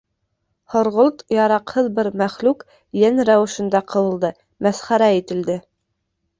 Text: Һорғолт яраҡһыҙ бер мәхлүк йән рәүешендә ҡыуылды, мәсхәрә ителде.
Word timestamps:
Һорғолт 0.75 1.21
яраҡһыҙ 1.35 1.91
бер 1.99 2.09
мәхлүк 2.23 2.65
йән 3.03 3.23
рәүешендә 3.31 3.85
ҡыуылды, 3.95 4.35
мәсхәрә 4.69 5.15
ителде. 5.23 5.63